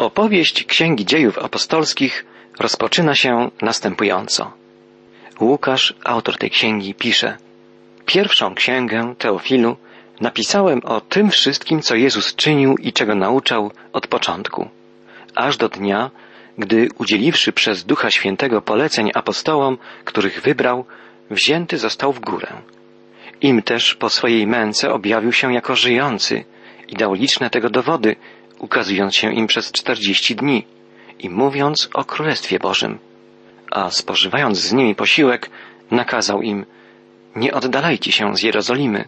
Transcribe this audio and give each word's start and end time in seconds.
Opowieść 0.00 0.64
Księgi 0.64 1.06
Dziejów 1.06 1.38
Apostolskich 1.38 2.24
rozpoczyna 2.60 3.14
się 3.14 3.50
następująco. 3.62 4.52
Łukasz, 5.40 5.94
autor 6.04 6.38
tej 6.38 6.50
księgi, 6.50 6.94
pisze 6.94 7.36
Pierwszą 8.06 8.54
księgę 8.54 9.14
Teofilu 9.18 9.76
napisałem 10.20 10.80
o 10.84 11.00
tym 11.00 11.30
wszystkim, 11.30 11.82
co 11.82 11.94
Jezus 11.94 12.34
czynił 12.34 12.74
i 12.76 12.92
czego 12.92 13.14
nauczał 13.14 13.70
od 13.92 14.06
początku, 14.06 14.68
aż 15.34 15.56
do 15.56 15.68
dnia, 15.68 16.10
gdy 16.58 16.88
udzieliwszy 16.98 17.52
przez 17.52 17.84
Ducha 17.84 18.10
Świętego 18.10 18.62
poleceń 18.62 19.10
apostołom, 19.14 19.78
których 20.04 20.42
wybrał, 20.42 20.84
wzięty 21.30 21.78
został 21.78 22.12
w 22.12 22.20
górę. 22.20 22.48
Im 23.40 23.62
też 23.62 23.94
po 23.94 24.10
swojej 24.10 24.46
męce 24.46 24.92
objawił 24.92 25.32
się 25.32 25.54
jako 25.54 25.76
żyjący 25.76 26.44
i 26.88 26.94
dał 26.96 27.14
liczne 27.14 27.50
tego 27.50 27.70
dowody, 27.70 28.16
ukazując 28.60 29.16
się 29.16 29.34
im 29.34 29.46
przez 29.46 29.72
czterdzieści 29.72 30.36
dni 30.36 30.66
i 31.18 31.30
mówiąc 31.30 31.88
o 31.94 32.04
Królestwie 32.04 32.58
Bożym. 32.58 32.98
A 33.70 33.90
spożywając 33.90 34.58
z 34.58 34.72
nimi 34.72 34.94
posiłek, 34.94 35.50
nakazał 35.90 36.42
im, 36.42 36.66
nie 37.36 37.54
oddalajcie 37.54 38.12
się 38.12 38.36
z 38.36 38.42
Jerozolimy, 38.42 39.04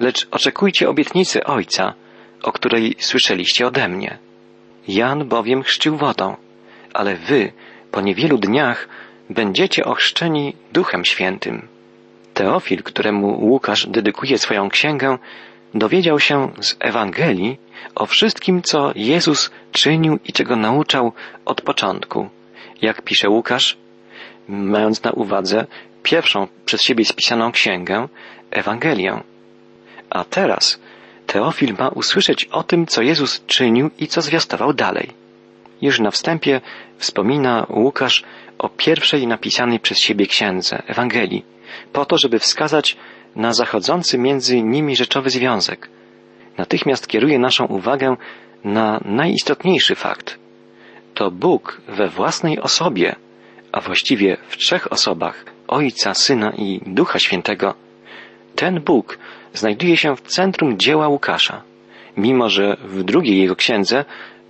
lecz 0.00 0.26
oczekujcie 0.30 0.88
obietnicy 0.88 1.44
Ojca, 1.44 1.94
o 2.42 2.52
której 2.52 2.96
słyszeliście 2.98 3.66
ode 3.66 3.88
mnie. 3.88 4.18
Jan 4.88 5.28
bowiem 5.28 5.62
chrzcił 5.62 5.96
wodą, 5.96 6.36
ale 6.94 7.16
wy 7.16 7.52
po 7.90 8.00
niewielu 8.00 8.38
dniach 8.38 8.88
będziecie 9.30 9.84
ochrzczeni 9.84 10.56
Duchem 10.72 11.04
Świętym. 11.04 11.68
Teofil, 12.34 12.82
któremu 12.82 13.44
Łukasz 13.44 13.86
dedykuje 13.86 14.38
swoją 14.38 14.68
księgę, 14.68 15.18
dowiedział 15.74 16.20
się 16.20 16.52
z 16.60 16.76
Ewangelii 16.80 17.58
o 17.94 18.06
wszystkim, 18.06 18.62
co 18.62 18.92
Jezus 18.94 19.50
czynił 19.72 20.18
i 20.24 20.32
czego 20.32 20.56
nauczał 20.56 21.12
od 21.44 21.62
początku. 21.62 22.28
Jak 22.82 23.02
pisze 23.02 23.28
Łukasz, 23.28 23.76
mając 24.48 25.02
na 25.02 25.10
uwadze 25.10 25.66
pierwszą 26.02 26.48
przez 26.64 26.82
siebie 26.82 27.04
spisaną 27.04 27.52
księgę, 27.52 28.08
Ewangelię. 28.50 29.22
A 30.10 30.24
teraz 30.24 30.80
Teofil 31.26 31.74
ma 31.78 31.88
usłyszeć 31.88 32.44
o 32.44 32.62
tym, 32.62 32.86
co 32.86 33.02
Jezus 33.02 33.44
czynił 33.46 33.90
i 33.98 34.06
co 34.06 34.22
zwiastował 34.22 34.72
dalej. 34.72 35.10
Już 35.82 36.00
na 36.00 36.10
wstępie 36.10 36.60
wspomina 36.98 37.66
Łukasz 37.68 38.24
o 38.58 38.68
pierwszej 38.68 39.26
napisanej 39.26 39.80
przez 39.80 39.98
siebie 39.98 40.26
księdze, 40.26 40.82
Ewangelii, 40.86 41.44
po 41.92 42.04
to, 42.04 42.18
żeby 42.18 42.38
wskazać 42.38 42.96
na 43.36 43.52
zachodzący 43.52 44.18
między 44.18 44.62
nimi 44.62 44.96
rzeczowy 44.96 45.30
związek. 45.30 45.88
Natychmiast 46.58 47.08
kieruje 47.08 47.38
naszą 47.38 47.66
uwagę 47.66 48.16
na 48.64 49.00
najistotniejszy 49.04 49.94
fakt. 49.94 50.38
To 51.14 51.30
Bóg 51.30 51.80
we 51.88 52.08
własnej 52.08 52.60
osobie, 52.60 53.16
a 53.72 53.80
właściwie 53.80 54.36
w 54.48 54.56
trzech 54.56 54.92
osobach 54.92 55.44
Ojca, 55.68 56.14
Syna 56.14 56.52
i 56.56 56.80
Ducha 56.86 57.18
Świętego, 57.18 57.74
ten 58.56 58.80
Bóg 58.80 59.18
znajduje 59.52 59.96
się 59.96 60.16
w 60.16 60.20
centrum 60.20 60.78
dzieła 60.78 61.08
Łukasza, 61.08 61.62
mimo 62.16 62.48
że 62.48 62.76
w 62.84 63.02
drugiej 63.02 63.38
jego 63.38 63.56
księdze 63.56 64.04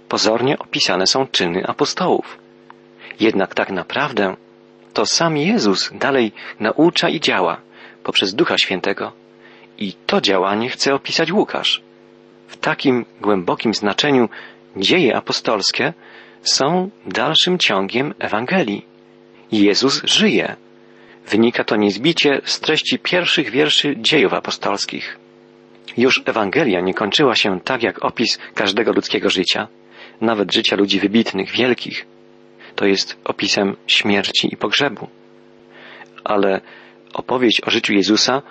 pozornie 0.08 0.58
opisane 0.58 1.06
są 1.06 1.26
czyny 1.26 1.66
apostołów. 1.66 2.38
Jednak 3.20 3.54
tak 3.54 3.70
naprawdę 3.70 4.36
to 4.92 5.06
sam 5.06 5.36
Jezus 5.36 5.90
dalej 5.94 6.32
naucza 6.60 7.08
i 7.08 7.20
działa 7.20 7.60
poprzez 8.04 8.34
Ducha 8.34 8.58
Świętego. 8.58 9.12
I 9.78 9.92
to 10.06 10.20
działanie 10.20 10.68
chce 10.68 10.94
opisać 10.94 11.32
Łukasz. 11.32 11.82
W 12.48 12.56
takim 12.56 13.04
głębokim 13.20 13.74
znaczeniu 13.74 14.28
dzieje 14.76 15.16
apostolskie 15.16 15.92
są 16.42 16.90
dalszym 17.06 17.58
ciągiem 17.58 18.14
Ewangelii. 18.18 18.84
Jezus 19.52 20.02
żyje. 20.04 20.56
Wynika 21.26 21.64
to 21.64 21.76
niezbicie 21.76 22.40
z 22.44 22.60
treści 22.60 22.98
pierwszych 22.98 23.50
wierszy 23.50 23.96
dziejów 23.96 24.32
apostolskich. 24.32 25.18
Już 25.96 26.22
Ewangelia 26.26 26.80
nie 26.80 26.94
kończyła 26.94 27.34
się 27.34 27.60
tak 27.60 27.82
jak 27.82 28.04
opis 28.04 28.38
każdego 28.54 28.92
ludzkiego 28.92 29.30
życia, 29.30 29.68
nawet 30.20 30.52
życia 30.52 30.76
ludzi 30.76 31.00
wybitnych, 31.00 31.50
wielkich. 31.50 32.06
To 32.74 32.86
jest 32.86 33.16
opisem 33.24 33.76
śmierci 33.86 34.54
i 34.54 34.56
pogrzebu. 34.56 35.08
Ale 36.24 36.60
opowieść 37.14 37.60
o 37.60 37.70
życiu 37.70 37.92
Jezusa 37.92 38.42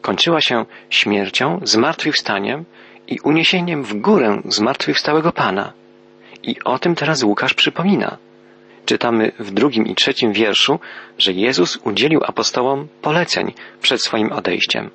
kończyła 0.00 0.40
się 0.40 0.64
śmiercią, 0.90 1.60
zmartwychwstaniem 1.62 2.64
i 3.08 3.20
uniesieniem 3.20 3.84
w 3.84 3.94
górę 3.94 4.42
zmartwychwstałego 4.44 5.32
Pana. 5.32 5.72
I 6.42 6.56
o 6.64 6.78
tym 6.78 6.94
teraz 6.94 7.22
Łukasz 7.22 7.54
przypomina. 7.54 8.18
Czytamy 8.86 9.32
w 9.38 9.50
drugim 9.50 9.86
i 9.86 9.94
trzecim 9.94 10.32
wierszu, 10.32 10.80
że 11.18 11.32
Jezus 11.32 11.76
udzielił 11.76 12.20
apostołom 12.24 12.88
poleceń 13.02 13.52
przed 13.82 14.02
swoim 14.02 14.32
odejściem, 14.32 14.90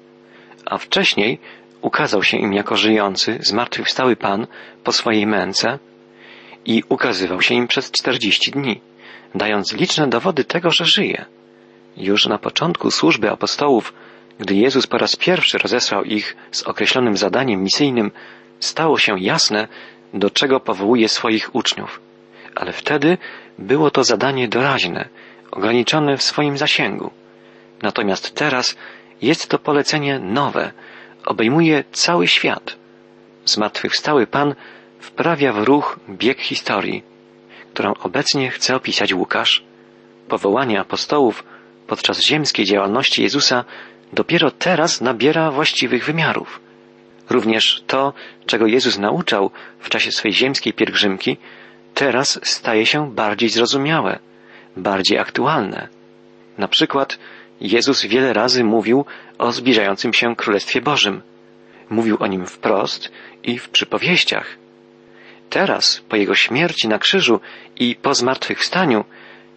a 0.66 0.78
wcześniej 0.78 1.40
ukazał 1.82 2.24
się 2.24 2.38
im 2.38 2.54
jako 2.54 2.76
żyjący, 2.76 3.38
zmartwychwstały 3.42 4.16
Pan 4.16 4.48
po 4.84 4.92
swojej 4.92 5.28
męce 5.28 5.80
i 6.66 6.84
ukazywał 6.90 7.42
się 7.42 7.56
im 7.56 7.68
przez 7.68 7.92
czterdzieści 7.92 8.52
dni, 8.52 8.82
dając 9.36 9.74
liczne 9.74 10.08
dowody 10.08 10.44
tego, 10.44 10.72
że 10.72 10.86
żyje. 10.86 11.26
Już 12.00 12.26
na 12.26 12.38
początku 12.38 12.92
służby 12.92 13.32
apostołów, 13.32 13.94
gdy 14.40 14.56
Jezus 14.56 14.88
po 14.88 14.98
raz 14.98 15.16
pierwszy 15.16 15.58
rozesłał 15.58 16.04
ich 16.04 16.38
z 16.52 16.64
określonym 16.64 17.18
zadaniem 17.18 17.64
misyjnym, 17.64 18.12
stało 18.60 18.98
się 18.98 19.20
jasne, 19.20 19.68
do 20.14 20.30
czego 20.30 20.60
powołuje 20.60 21.10
swoich 21.10 21.56
uczniów. 21.56 22.02
Ale 22.56 22.72
wtedy 22.74 23.18
było 23.60 23.92
to 23.92 24.04
zadanie 24.04 24.48
doraźne, 24.48 25.10
ograniczone 25.52 26.18
w 26.18 26.24
swoim 26.24 26.58
zasięgu. 26.58 27.12
Natomiast 27.82 28.36
teraz 28.36 28.76
jest 29.22 29.50
to 29.50 29.60
polecenie 29.60 30.20
nowe, 30.20 30.72
obejmuje 31.26 31.84
cały 31.92 32.28
świat. 32.28 32.76
Zmartwychwstały 33.46 34.28
Pan 34.28 34.56
wprawia 35.00 35.54
w 35.54 35.64
ruch 35.64 36.00
bieg 36.10 36.40
historii, 36.40 37.04
którą 37.74 37.94
obecnie 37.94 38.50
chce 38.50 38.76
opisać 38.76 39.14
Łukasz. 39.14 39.64
Powołanie 40.28 40.80
apostołów 40.80 41.44
podczas 41.90 42.22
ziemskiej 42.22 42.66
działalności 42.66 43.24
Jezusa 43.24 43.66
dopiero 44.14 44.52
teraz 44.52 45.02
nabiera 45.02 45.52
właściwych 45.52 46.06
wymiarów. 46.06 46.60
Również 47.30 47.84
to, 47.88 48.14
czego 48.46 48.68
Jezus 48.68 48.98
nauczał 48.98 49.52
w 49.80 49.90
czasie 49.90 50.12
swej 50.12 50.34
ziemskiej 50.34 50.74
pielgrzymki, 50.74 51.38
teraz 51.94 52.40
staje 52.44 52.86
się 52.86 53.12
bardziej 53.12 53.50
zrozumiałe, 53.50 54.20
bardziej 54.78 55.18
aktualne. 55.20 55.88
Na 56.58 56.68
przykład 56.68 57.20
Jezus 57.62 58.06
wiele 58.06 58.34
razy 58.34 58.64
mówił 58.64 59.06
o 59.38 59.52
zbliżającym 59.52 60.14
się 60.14 60.36
Królestwie 60.36 60.82
Bożym. 60.82 61.22
Mówił 61.90 62.18
o 62.20 62.28
nim 62.28 62.46
wprost 62.46 63.12
i 63.44 63.60
w 63.60 63.70
przypowieściach. 63.70 64.58
Teraz, 65.50 66.02
po 66.10 66.16
Jego 66.16 66.36
śmierci 66.36 66.88
na 66.88 67.00
krzyżu 67.00 67.40
i 67.76 67.96
po 67.96 68.14
zmartwychwstaniu, 68.14 69.06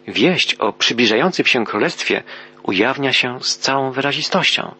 wieść 0.08 0.54
o 0.54 0.72
przybliżającym 0.72 1.46
się 1.46 1.64
Królestwie 1.64 2.22
ujawnia 2.62 3.12
się 3.12 3.38
z 3.40 3.58
całą 3.58 3.90
wyrazistością. 3.92 4.74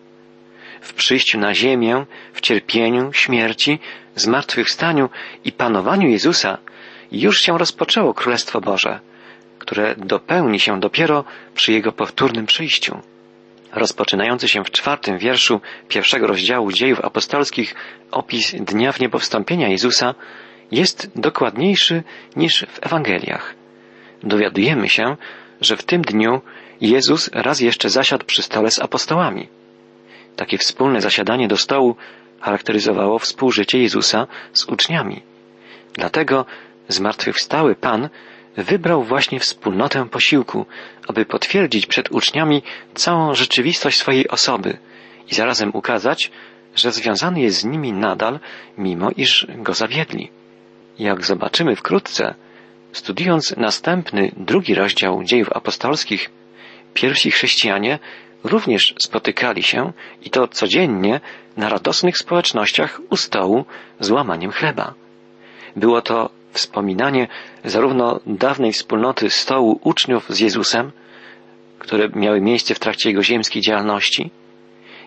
W 0.81 0.95
przyjściu 0.95 1.39
na 1.39 1.55
ziemię, 1.55 2.07
w 2.33 2.41
cierpieniu, 2.41 3.13
śmierci, 3.13 3.79
zmartwychwstaniu 4.15 5.11
i 5.45 5.53
panowaniu 5.53 6.09
Jezusa 6.09 6.59
już 7.13 7.41
się 7.41 7.59
rozpoczęło 7.59 8.15
Królestwo 8.15 8.61
Boże, 8.61 9.01
które 9.59 9.95
dopełni 9.97 10.61
się 10.61 10.81
dopiero 10.81 11.25
przy 11.55 11.73
Jego 11.73 11.93
powtórnym 11.93 12.47
przyjściu. 12.47 13.01
Rozpoczynający 13.73 14.49
się 14.49 14.65
w 14.65 14.71
czwartym 14.71 15.19
wierszu 15.19 15.61
pierwszego 15.89 16.27
rozdziału 16.27 16.73
dziejów 16.73 17.01
apostolskich 17.01 17.75
opis 18.11 18.55
dnia 18.55 18.93
wniebowstąpienia 18.93 19.69
Jezusa 19.69 20.15
jest 20.71 21.11
dokładniejszy 21.17 22.03
niż 22.37 22.67
w 22.69 22.87
Ewangeliach. 22.87 23.62
Dowiadujemy 24.23 24.89
się, 24.89 25.17
że 25.61 25.77
w 25.77 25.83
tym 25.83 26.03
dniu 26.03 26.41
Jezus 26.81 27.31
raz 27.33 27.61
jeszcze 27.61 27.91
zasiadł 27.91 28.25
przy 28.25 28.43
stole 28.43 28.71
z 28.71 28.79
apostołami. 28.79 29.49
Takie 30.37 30.59
wspólne 30.59 31.01
zasiadanie 31.01 31.49
do 31.49 31.57
stołu 31.57 31.97
charakteryzowało 32.41 33.19
współżycie 33.19 33.79
Jezusa 33.79 34.27
z 34.53 34.65
uczniami. 34.65 35.23
Dlatego 35.95 36.47
zmartwychwstały 36.89 37.75
Pan 37.75 38.09
wybrał 38.57 39.03
właśnie 39.03 39.41
wspólnotę 39.41 40.09
posiłku, 40.09 40.67
aby 41.09 41.25
potwierdzić 41.25 41.87
przed 41.87 42.11
uczniami 42.11 42.63
całą 42.95 43.35
rzeczywistość 43.35 43.99
swojej 43.99 44.29
osoby 44.29 44.79
i 45.31 45.35
zarazem 45.35 45.71
ukazać, 45.75 46.31
że 46.75 46.93
związany 46.93 47.41
jest 47.41 47.59
z 47.59 47.65
nimi 47.65 47.93
nadal, 47.93 48.41
mimo 48.79 49.11
iż 49.17 49.47
go 49.57 49.75
zawiedli. 49.75 50.31
Jak 50.99 51.25
zobaczymy 51.25 51.77
wkrótce, 51.77 52.35
studiując 52.93 53.57
następny, 53.57 54.33
drugi 54.37 54.75
rozdział 54.75 55.25
dziejów 55.25 55.53
apostolskich, 55.53 56.31
pierwsi 56.95 57.31
chrześcijanie 57.31 57.99
również 58.45 58.95
spotykali 59.03 59.63
się 59.63 59.93
i 60.23 60.31
to 60.31 60.49
codziennie 60.49 61.21
na 61.57 61.69
radosnych 61.69 62.19
społecznościach 62.19 63.01
u 63.11 63.17
stołu 63.17 63.65
z 64.01 64.11
łamaniem 64.11 64.53
chleba. 64.53 64.95
Było 65.77 66.03
to 66.03 66.31
wspominanie 66.53 67.29
zarówno 67.65 68.21
dawnej 68.27 68.73
wspólnoty 68.73 69.31
stołu 69.31 69.81
uczniów 69.83 70.31
z 70.31 70.41
Jezusem, 70.41 70.93
które 71.79 72.09
miały 72.09 72.41
miejsce 72.41 72.75
w 72.75 72.79
trakcie 72.79 73.09
jego 73.09 73.23
ziemskiej 73.23 73.63
działalności, 73.63 74.31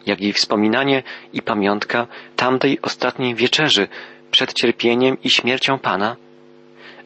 jak 0.05 0.21
i 0.21 0.33
wspominanie 0.33 1.03
i 1.33 1.41
pamiątka 1.41 2.07
tamtej 2.35 2.79
ostatniej 2.81 3.35
wieczerzy 3.35 3.87
przed 4.31 4.53
cierpieniem 4.53 5.17
i 5.23 5.29
śmiercią 5.29 5.79
Pana, 5.79 6.15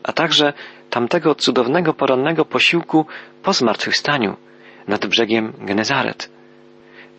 a 0.03 0.13
także 0.13 0.53
tamtego 0.89 1.35
cudownego 1.35 1.93
porannego 1.93 2.45
posiłku 2.45 3.05
po 3.43 3.53
zmartwychwstaniu 3.53 4.37
nad 4.87 5.05
brzegiem 5.05 5.53
Genezaret. 5.59 6.29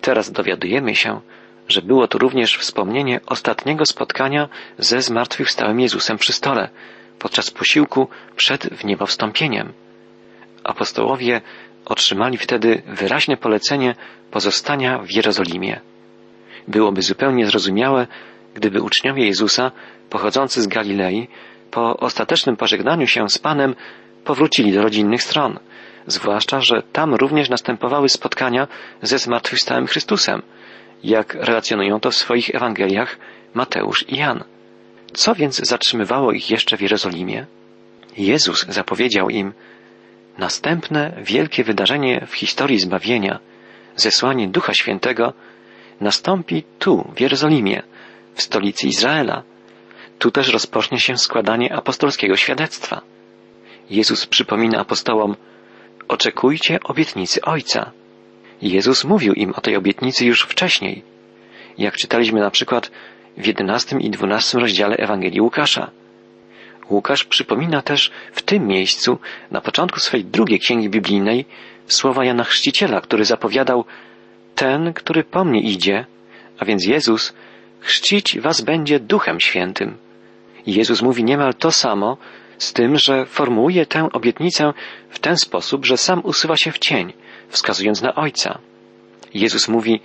Teraz 0.01 0.33
dowiadujemy 0.33 0.95
się, 0.95 1.21
że 1.69 1.83
było 1.83 2.09
to 2.09 2.19
również 2.19 2.59
wspomnienie 2.59 3.21
ostatniego 3.27 3.87
spotkania 3.87 4.49
ze 4.79 5.03
zmartwychwstałym 5.03 5.81
Jezusem 5.81 6.19
przy 6.19 6.33
stole, 6.33 6.69
podczas 7.19 7.51
posiłku 7.51 8.09
przed 8.37 8.67
wniebowstąpieniem. 8.67 9.73
Apostołowie 10.65 11.41
otrzymali 11.85 12.39
wtedy 12.39 12.83
wyraźne 12.87 13.37
polecenie 13.37 13.95
pozostania 14.31 14.99
w 14.99 15.11
Jerozolimie. 15.11 15.81
Byłoby 16.69 17.03
zupełnie 17.03 17.47
zrozumiałe, 17.47 18.07
gdyby 18.55 18.83
uczniowie 18.83 19.27
Jezusa, 19.27 19.73
pochodzący 20.11 20.63
z 20.63 20.67
Galilei, 20.67 21.29
po 21.71 21.97
ostatecznym 21.97 22.57
pożegnaniu 22.57 23.07
się 23.07 23.29
z 23.29 23.39
Panem, 23.39 23.75
powrócili 24.25 24.73
do 24.73 24.83
rodzinnych 24.83 25.23
stron, 25.23 25.59
zwłaszcza, 26.07 26.61
że 26.61 26.83
tam 26.93 27.15
również 27.15 27.51
następowały 27.51 28.09
spotkania 28.09 28.69
ze 29.03 29.19
zmartwychwstałym 29.19 29.87
Chrystusem, 29.87 30.43
jak 31.05 31.35
relacjonują 31.35 32.01
to 32.01 32.11
w 32.11 32.15
swoich 32.15 32.55
Ewangeliach 32.55 33.19
Mateusz 33.55 34.05
i 34.09 34.17
Jan. 34.17 34.45
Co 35.13 35.35
więc 35.35 35.57
zatrzymywało 35.57 36.33
ich 36.33 36.51
jeszcze 36.51 36.77
w 36.77 36.81
Jerozolimie? 36.81 37.47
Jezus 38.17 38.67
zapowiedział 38.69 39.31
im 39.31 39.53
następne 40.39 41.17
wielkie 41.23 41.65
wydarzenie 41.65 42.27
w 42.27 42.35
historii 42.35 42.79
zbawienia, 42.79 43.39
zesłanie 43.97 44.49
Ducha 44.49 44.75
Świętego, 44.75 45.33
nastąpi 46.01 46.65
tu, 46.79 47.13
w 47.17 47.21
Jerozolimie, 47.21 47.83
w 48.35 48.43
stolicy 48.43 48.87
Izraela. 48.89 49.43
Tu 50.21 50.31
też 50.31 50.53
rozpocznie 50.53 51.01
się 51.01 51.19
składanie 51.19 51.75
apostolskiego 51.75 52.37
świadectwa. 52.37 53.01
Jezus 53.91 54.27
przypomina 54.27 54.79
apostołom, 54.79 55.37
oczekujcie 56.09 56.79
obietnicy 56.85 57.41
Ojca. 57.41 57.91
Jezus 58.63 59.05
mówił 59.05 59.35
im 59.35 59.53
o 59.57 59.61
tej 59.61 59.77
obietnicy 59.77 60.25
już 60.25 60.43
wcześniej, 60.43 61.03
jak 61.79 61.97
czytaliśmy 61.97 62.41
na 62.41 62.51
przykład 62.51 62.91
w 63.37 63.47
jedenastym 63.47 64.01
i 64.01 64.11
dwunastym 64.11 64.61
rozdziale 64.61 64.97
Ewangelii 64.97 65.41
Łukasza. 65.41 65.91
Łukasz 66.91 67.25
przypomina 67.25 67.83
też 67.83 68.11
w 68.33 68.43
tym 68.43 68.67
miejscu, 68.67 69.19
na 69.51 69.61
początku 69.61 70.01
swej 70.01 70.25
drugiej 70.25 70.61
księgi 70.61 70.91
biblijnej, 70.91 71.45
słowa 71.87 72.25
Jana 72.25 72.45
Chrzciciela, 72.45 73.01
który 73.01 73.25
zapowiadał 73.25 73.85
Ten, 74.55 74.93
który 74.93 75.25
po 75.25 75.45
mnie 75.45 75.61
idzie, 75.61 76.07
a 76.59 76.65
więc 76.65 76.87
Jezus, 76.87 77.35
chrzcić 77.81 78.41
was 78.41 78.61
będzie 78.61 79.01
Duchem 79.01 79.41
Świętym. 79.41 80.10
Jezus 80.67 81.03
mówi 81.03 81.25
niemal 81.25 81.55
to 81.55 81.73
samo, 81.73 82.17
z 82.59 82.73
tym, 82.73 82.99
że 82.99 83.27
formułuje 83.27 83.87
tę 83.87 84.09
obietnicę 84.13 84.73
w 85.11 85.19
ten 85.19 85.37
sposób, 85.37 85.87
że 85.87 85.97
sam 85.97 86.21
usuwa 86.25 86.57
się 86.57 86.73
w 86.73 86.79
cień, 86.79 87.13
wskazując 87.49 88.03
na 88.03 88.15
Ojca. 88.15 88.59
Jezus 89.35 89.69
mówi, 89.69 90.01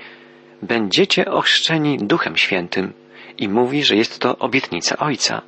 będziecie 0.62 1.32
ochrzczeni 1.32 1.98
Duchem 1.98 2.38
Świętym 2.38 2.94
i 3.38 3.48
mówi, 3.48 3.84
że 3.84 3.96
jest 3.96 4.20
to 4.20 4.38
obietnica 4.38 4.98
Ojca. 4.98 5.42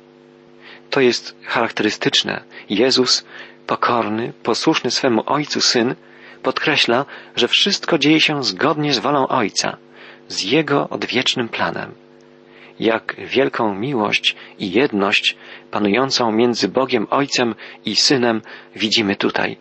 To 0.90 1.00
jest 1.00 1.36
charakterystyczne. 1.44 2.44
Jezus, 2.70 3.24
pokorny, 3.66 4.32
posłuszny 4.42 4.90
swemu 4.90 5.22
Ojcu 5.26 5.60
Syn, 5.60 5.94
podkreśla, 6.42 7.04
że 7.36 7.48
wszystko 7.48 7.98
dzieje 7.98 8.20
się 8.20 8.44
zgodnie 8.44 8.94
z 8.94 8.98
wolą 8.98 9.28
Ojca, 9.28 9.76
z 10.28 10.42
Jego 10.42 10.88
odwiecznym 10.88 11.48
planem. 11.48 11.94
Jak 12.80 13.16
wielką 13.18 13.74
miłość 13.74 14.36
i 14.58 14.70
jedność 14.72 15.36
panującą 15.70 16.32
między 16.32 16.68
Bogiem 16.68 17.06
Ojcem 17.10 17.54
i 17.84 17.96
Synem 17.96 18.42
widzimy 18.76 19.16
tutaj. 19.16 19.56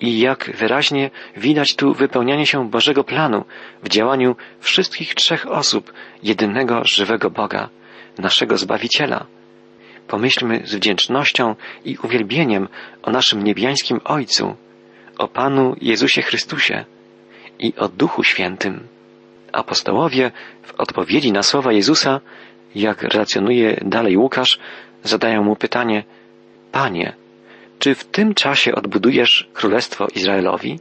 I 0.00 0.20
jak 0.20 0.50
wyraźnie 0.54 1.10
widać 1.36 1.76
tu 1.76 1.94
wypełnianie 1.94 2.46
się 2.46 2.70
Bożego 2.70 3.04
planu 3.04 3.44
w 3.82 3.88
działaniu 3.88 4.36
wszystkich 4.60 5.14
trzech 5.14 5.46
osób 5.50 5.92
jedynego 6.22 6.82
żywego 6.84 7.30
Boga, 7.30 7.68
naszego 8.18 8.58
Zbawiciela. 8.58 9.26
Pomyślmy 10.08 10.62
z 10.64 10.74
wdzięcznością 10.74 11.54
i 11.84 11.96
uwielbieniem 12.02 12.68
o 13.02 13.10
naszym 13.10 13.44
niebiańskim 13.44 14.00
Ojcu, 14.04 14.56
o 15.18 15.28
Panu 15.28 15.76
Jezusie 15.80 16.22
Chrystusie 16.22 16.84
i 17.58 17.74
o 17.76 17.88
Duchu 17.88 18.24
Świętym. 18.24 18.91
Apostołowie 19.52 20.32
w 20.62 20.80
odpowiedzi 20.80 21.32
na 21.32 21.42
słowa 21.42 21.72
Jezusa, 21.72 22.20
jak 22.74 23.02
relacjonuje 23.02 23.80
dalej 23.84 24.16
Łukasz, 24.16 24.58
zadają 25.02 25.44
mu 25.44 25.56
pytanie, 25.56 26.04
Panie, 26.72 27.12
czy 27.78 27.94
w 27.94 28.04
tym 28.04 28.34
czasie 28.34 28.74
odbudujesz 28.74 29.48
Królestwo 29.52 30.06
Izraelowi? 30.14 30.80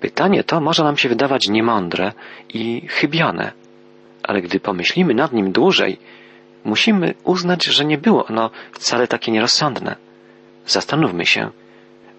Pytanie 0.00 0.44
to 0.44 0.60
może 0.60 0.84
nam 0.84 0.96
się 0.96 1.08
wydawać 1.08 1.48
niemądre 1.48 2.12
i 2.54 2.82
chybione, 2.88 3.52
ale 4.22 4.42
gdy 4.42 4.60
pomyślimy 4.60 5.14
nad 5.14 5.32
nim 5.32 5.52
dłużej, 5.52 5.98
musimy 6.64 7.14
uznać, 7.24 7.64
że 7.64 7.84
nie 7.84 7.98
było 7.98 8.26
ono 8.26 8.50
wcale 8.72 9.08
takie 9.08 9.32
nierozsądne. 9.32 9.96
Zastanówmy 10.66 11.26
się, 11.26 11.50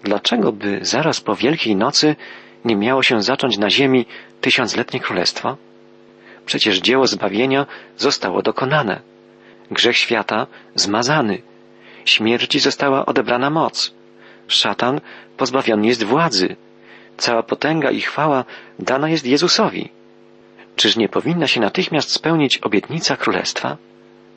dlaczego 0.04 0.52
by 0.52 0.78
zaraz 0.82 1.20
po 1.20 1.34
Wielkiej 1.34 1.76
Nocy 1.76 2.16
nie 2.64 2.76
miało 2.76 3.02
się 3.02 3.22
zacząć 3.22 3.58
na 3.58 3.70
ziemi 3.70 4.06
tysiącletnie 4.40 5.00
królestwo? 5.00 5.56
Przecież 6.46 6.78
dzieło 6.78 7.06
zbawienia 7.06 7.66
zostało 7.96 8.42
dokonane. 8.42 9.00
Grzech 9.70 9.96
świata 9.96 10.46
zmazany. 10.74 11.42
Śmierci 12.04 12.58
została 12.60 13.06
odebrana 13.06 13.50
moc. 13.50 13.94
Szatan 14.48 15.00
pozbawiony 15.36 15.86
jest 15.86 16.04
władzy. 16.04 16.56
Cała 17.16 17.42
potęga 17.42 17.90
i 17.90 18.00
chwała 18.00 18.44
dana 18.78 19.08
jest 19.08 19.26
Jezusowi. 19.26 19.90
Czyż 20.76 20.96
nie 20.96 21.08
powinna 21.08 21.46
się 21.46 21.60
natychmiast 21.60 22.12
spełnić 22.12 22.58
obietnica 22.58 23.16
królestwa? 23.16 23.76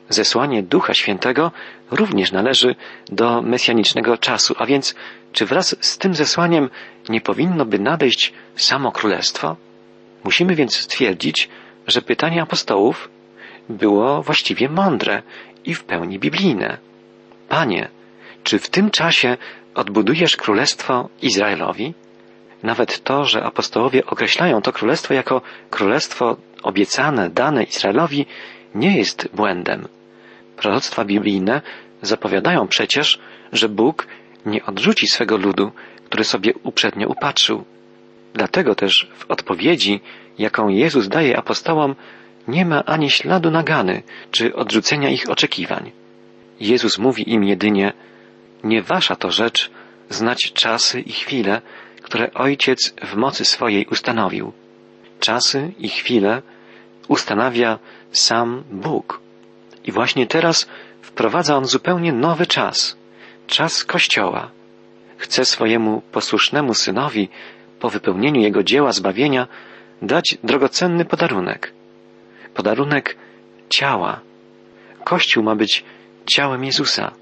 Zesłanie 0.08 0.62
Ducha 0.62 0.94
Świętego 0.94 1.52
również 1.90 2.32
należy 2.32 2.74
do 3.08 3.42
mesjanicznego 3.42 4.18
czasu, 4.18 4.54
a 4.58 4.66
więc 4.66 4.94
czy 5.32 5.46
wraz 5.46 5.76
z 5.80 5.98
tym 5.98 6.14
zesłaniem 6.14 6.70
nie 7.08 7.20
powinno 7.20 7.64
by 7.64 7.78
nadejść 7.78 8.32
samo 8.56 8.92
królestwo? 8.92 9.56
Musimy 10.24 10.54
więc 10.54 10.76
stwierdzić, 10.76 11.48
że 11.86 12.02
pytanie 12.02 12.42
apostołów 12.42 13.08
było 13.68 14.22
właściwie 14.22 14.68
mądre 14.68 15.22
i 15.64 15.74
w 15.74 15.84
pełni 15.84 16.18
biblijne. 16.18 16.78
Panie, 17.48 17.88
czy 18.42 18.58
w 18.58 18.70
tym 18.70 18.90
czasie 18.90 19.36
odbudujesz 19.74 20.36
królestwo 20.36 21.08
Izraelowi? 21.22 21.94
Nawet 22.62 23.04
to, 23.04 23.24
że 23.24 23.42
apostołowie 23.42 24.06
określają 24.06 24.62
to 24.62 24.72
królestwo 24.72 25.14
jako 25.14 25.42
królestwo 25.70 26.36
obiecane, 26.62 27.30
dane 27.30 27.64
Izraelowi, 27.64 28.26
nie 28.74 28.96
jest 28.96 29.28
błędem. 29.34 29.88
Proroctwa 30.56 31.04
biblijne 31.04 31.62
zapowiadają 32.02 32.68
przecież, 32.68 33.18
że 33.52 33.68
Bóg 33.68 34.06
nie 34.46 34.66
odrzuci 34.66 35.06
swego 35.06 35.36
ludu, 35.36 35.72
który 36.04 36.24
sobie 36.24 36.52
uprzednio 36.62 37.08
upatrzył. 37.08 37.64
Dlatego 38.34 38.74
też 38.74 39.10
w 39.18 39.30
odpowiedzi, 39.30 40.00
jaką 40.40 40.68
Jezus 40.68 41.08
daje 41.08 41.36
apostołom, 41.36 41.94
nie 42.48 42.64
ma 42.64 42.84
ani 42.84 43.10
śladu 43.10 43.50
nagany 43.50 44.02
czy 44.30 44.54
odrzucenia 44.54 45.08
ich 45.08 45.30
oczekiwań. 45.30 45.92
Jezus 46.60 46.98
mówi 46.98 47.32
im 47.32 47.44
jedynie, 47.44 47.92
nie 48.64 48.82
wasza 48.82 49.16
to 49.16 49.30
rzecz 49.30 49.70
znać 50.08 50.52
czasy 50.52 51.00
i 51.00 51.12
chwile, 51.12 51.62
które 52.02 52.34
Ojciec 52.34 52.94
w 53.02 53.16
mocy 53.16 53.44
swojej 53.44 53.86
ustanowił. 53.86 54.52
Czasy 55.20 55.72
i 55.78 55.88
chwile 55.88 56.42
ustanawia 57.08 57.78
sam 58.12 58.64
Bóg. 58.70 59.20
I 59.84 59.92
właśnie 59.92 60.26
teraz 60.26 60.68
wprowadza 61.02 61.56
On 61.56 61.64
zupełnie 61.64 62.12
nowy 62.12 62.46
czas, 62.46 62.96
czas 63.46 63.84
Kościoła. 63.84 64.50
Chce 65.16 65.44
swojemu 65.44 66.02
posłusznemu 66.12 66.74
synowi, 66.74 67.28
po 67.80 67.90
wypełnieniu 67.90 68.40
jego 68.40 68.62
dzieła 68.62 68.92
zbawienia, 68.92 69.48
dać 70.02 70.38
drogocenny 70.44 71.04
podarunek. 71.04 71.72
Podarunek 72.54 73.16
ciała. 73.68 74.20
Kościół 75.04 75.42
ma 75.44 75.56
być 75.56 75.84
ciałem 76.26 76.64
Jezusa. 76.64 77.12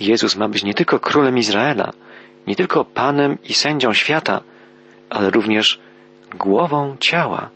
Jezus 0.00 0.36
ma 0.36 0.48
być 0.48 0.62
nie 0.62 0.74
tylko 0.74 1.00
królem 1.00 1.38
Izraela, 1.38 1.92
nie 2.46 2.56
tylko 2.56 2.84
panem 2.84 3.38
i 3.44 3.54
sędzią 3.54 3.92
świata, 3.92 4.40
ale 5.10 5.30
również 5.30 5.80
głową 6.34 6.96
ciała. 7.00 7.50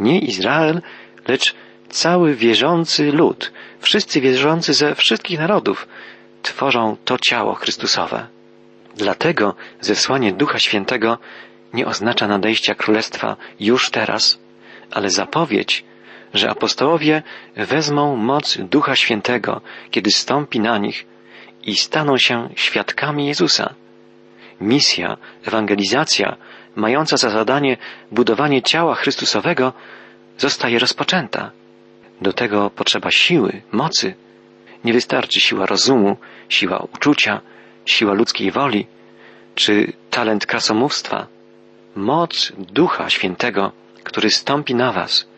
Nie 0.00 0.18
Izrael, 0.18 0.82
lecz 1.28 1.54
cały 1.88 2.34
wierzący 2.34 3.12
lud, 3.12 3.52
wszyscy 3.80 4.20
wierzący 4.20 4.74
ze 4.74 4.94
wszystkich 4.94 5.38
narodów, 5.38 5.88
tworzą 6.42 6.96
to 7.04 7.18
ciało 7.18 7.54
Chrystusowe. 7.54 8.26
Dlatego 8.96 9.54
zesłanie 9.80 10.32
Ducha 10.32 10.58
Świętego 10.58 11.18
nie 11.72 11.86
oznacza 11.86 12.28
nadejścia 12.28 12.74
Królestwa 12.74 13.36
już 13.60 13.90
teraz, 13.90 14.38
ale 14.90 15.10
zapowiedź, 15.10 15.84
że 16.34 16.50
apostołowie 16.50 17.22
wezmą 17.56 18.16
moc 18.16 18.58
Ducha 18.58 18.96
Świętego, 18.96 19.60
kiedy 19.90 20.10
stąpi 20.10 20.60
na 20.60 20.78
nich 20.78 21.06
i 21.62 21.76
staną 21.76 22.18
się 22.18 22.48
świadkami 22.54 23.26
Jezusa. 23.26 23.74
Misja, 24.60 25.16
ewangelizacja, 25.46 26.36
mająca 26.76 27.16
za 27.16 27.30
zadanie 27.30 27.76
budowanie 28.12 28.62
ciała 28.62 28.94
Chrystusowego, 28.94 29.72
zostaje 30.38 30.78
rozpoczęta. 30.78 31.50
Do 32.20 32.32
tego 32.32 32.70
potrzeba 32.70 33.10
siły, 33.10 33.62
mocy. 33.72 34.14
Nie 34.84 34.92
wystarczy 34.92 35.40
siła 35.40 35.66
rozumu, 35.66 36.16
siła 36.48 36.78
uczucia, 36.78 37.40
siła 37.84 38.12
ludzkiej 38.12 38.50
woli, 38.50 38.86
czy 39.54 39.92
talent 40.10 40.46
krasomówstwa. 40.46 41.26
Moc 41.96 42.52
Ducha 42.58 43.10
Świętego, 43.10 43.72
który 44.04 44.30
stąpi 44.30 44.74
na 44.74 44.92
Was. 44.92 45.28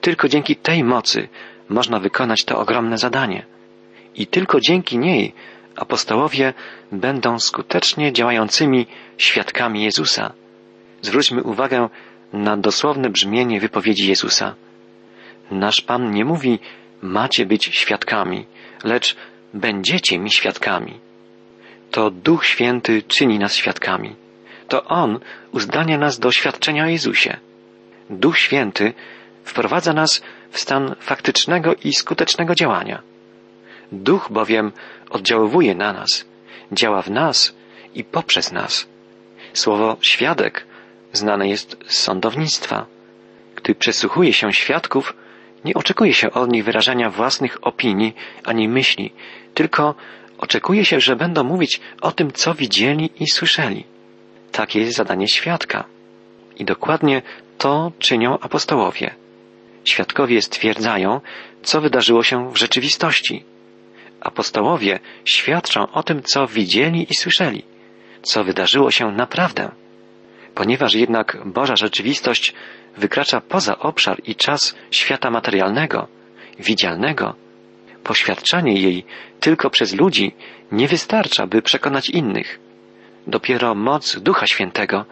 Tylko 0.00 0.28
dzięki 0.28 0.56
tej 0.56 0.84
mocy 0.84 1.28
można 1.68 1.98
wykonać 1.98 2.44
to 2.44 2.58
ogromne 2.58 2.98
zadanie. 2.98 3.46
I 4.14 4.26
tylko 4.26 4.60
dzięki 4.60 4.98
niej 4.98 5.34
apostołowie 5.76 6.54
będą 6.92 7.38
skutecznie 7.38 8.12
działającymi 8.12 8.86
świadkami 9.18 9.82
Jezusa. 9.82 10.32
Zwróćmy 11.02 11.42
uwagę 11.42 11.88
na 12.32 12.56
dosłowne 12.56 13.10
brzmienie 13.10 13.60
wypowiedzi 13.60 14.08
Jezusa. 14.08 14.54
Nasz 15.50 15.80
Pan 15.80 16.10
nie 16.10 16.24
mówi 16.24 16.58
macie 17.02 17.46
być 17.46 17.64
świadkami, 17.64 18.46
lecz 18.84 19.16
będziecie 19.54 20.18
mi 20.18 20.30
świadkami. 20.30 21.00
To 21.90 22.10
Duch 22.10 22.46
Święty 22.46 23.02
czyni 23.02 23.38
nas 23.38 23.54
świadkami. 23.54 24.16
To 24.68 24.84
On 24.84 25.20
uzdania 25.52 25.98
nas 25.98 26.18
do 26.18 26.32
świadczenia 26.32 26.84
o 26.84 26.88
Jezusie. 26.88 27.36
Duch 28.10 28.38
Święty 28.38 28.94
wprowadza 29.44 29.92
nas 29.92 30.22
w 30.50 30.58
stan 30.58 30.94
faktycznego 31.00 31.74
i 31.84 31.94
skutecznego 31.94 32.54
działania. 32.54 33.02
Duch 33.92 34.28
bowiem 34.30 34.72
oddziaływuje 35.10 35.74
na 35.74 35.92
nas, 35.92 36.24
działa 36.72 37.02
w 37.02 37.10
nas 37.10 37.54
i 37.94 38.04
poprzez 38.04 38.52
nas. 38.52 38.88
Słowo 39.52 39.96
świadek 40.00 40.66
znane 41.12 41.48
jest 41.48 41.76
z 41.86 41.98
sądownictwa. 41.98 42.86
Gdy 43.56 43.74
przesłuchuje 43.74 44.32
się 44.32 44.52
świadków, 44.52 45.14
nie 45.64 45.74
oczekuje 45.74 46.14
się 46.14 46.30
od 46.30 46.50
nich 46.50 46.64
wyrażania 46.64 47.10
własnych 47.10 47.66
opinii 47.66 48.14
ani 48.44 48.68
myśli, 48.68 49.12
tylko 49.54 49.94
oczekuje 50.38 50.84
się, 50.84 51.00
że 51.00 51.16
będą 51.16 51.44
mówić 51.44 51.80
o 52.00 52.12
tym, 52.12 52.32
co 52.32 52.54
widzieli 52.54 53.10
i 53.20 53.30
słyszeli. 53.30 53.84
Takie 54.58 54.80
jest 54.80 54.96
zadanie 54.96 55.28
świadka. 55.28 55.84
I 56.56 56.64
dokładnie 56.64 57.22
to 57.58 57.92
czynią 57.98 58.38
apostołowie. 58.38 59.14
Świadkowie 59.84 60.42
stwierdzają, 60.42 61.20
co 61.62 61.80
wydarzyło 61.80 62.22
się 62.22 62.52
w 62.52 62.56
rzeczywistości. 62.56 63.44
Apostołowie 64.20 64.98
świadczą 65.24 65.92
o 65.92 66.02
tym, 66.02 66.22
co 66.22 66.46
widzieli 66.46 67.06
i 67.10 67.14
słyszeli, 67.14 67.62
co 68.22 68.44
wydarzyło 68.44 68.90
się 68.90 69.12
naprawdę. 69.12 69.70
Ponieważ 70.54 70.94
jednak 70.94 71.38
Boża 71.44 71.76
rzeczywistość 71.76 72.54
wykracza 72.96 73.40
poza 73.40 73.78
obszar 73.78 74.20
i 74.26 74.34
czas 74.34 74.76
świata 74.90 75.30
materialnego, 75.30 76.08
widzialnego, 76.58 77.34
poświadczanie 78.04 78.80
jej 78.80 79.04
tylko 79.40 79.70
przez 79.70 79.94
ludzi 79.94 80.34
nie 80.72 80.88
wystarcza, 80.88 81.46
by 81.46 81.62
przekonać 81.62 82.10
innych. 82.10 82.67
Dopiero 83.28 83.74
moc 83.74 84.20
Ducha 84.20 84.46
Świętego 84.46 85.04